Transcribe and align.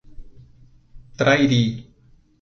Trairi 1.17 1.61